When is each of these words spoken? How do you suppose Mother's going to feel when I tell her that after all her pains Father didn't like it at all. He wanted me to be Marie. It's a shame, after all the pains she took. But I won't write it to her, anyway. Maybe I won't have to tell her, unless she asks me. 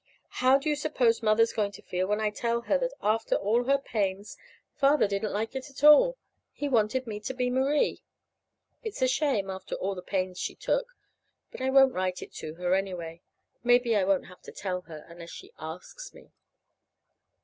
How 0.41 0.57
do 0.57 0.67
you 0.67 0.75
suppose 0.75 1.21
Mother's 1.21 1.53
going 1.53 1.71
to 1.73 1.81
feel 1.83 2.07
when 2.07 2.19
I 2.19 2.31
tell 2.31 2.61
her 2.61 2.75
that 2.79 2.93
after 3.03 3.35
all 3.35 3.65
her 3.65 3.77
pains 3.77 4.35
Father 4.73 5.07
didn't 5.07 5.31
like 5.31 5.55
it 5.55 5.69
at 5.69 5.83
all. 5.83 6.17
He 6.51 6.67
wanted 6.67 7.05
me 7.05 7.19
to 7.19 7.35
be 7.35 7.51
Marie. 7.51 8.01
It's 8.81 9.03
a 9.03 9.07
shame, 9.07 9.51
after 9.51 9.75
all 9.75 9.93
the 9.93 10.01
pains 10.01 10.39
she 10.39 10.55
took. 10.55 10.87
But 11.51 11.61
I 11.61 11.69
won't 11.69 11.93
write 11.93 12.23
it 12.23 12.33
to 12.37 12.55
her, 12.55 12.73
anyway. 12.73 13.21
Maybe 13.63 13.95
I 13.95 14.03
won't 14.03 14.25
have 14.25 14.41
to 14.41 14.51
tell 14.51 14.81
her, 14.87 15.05
unless 15.07 15.29
she 15.29 15.53
asks 15.59 16.15
me. 16.15 16.31